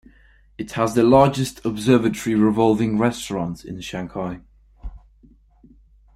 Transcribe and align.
It 0.57 0.71
has 0.71 0.95
the 0.95 1.03
largest 1.03 1.63
observatory 1.63 2.33
revolving 2.33 2.97
restaurant 2.97 3.63
in 3.63 3.79
Shanghai. 3.81 4.39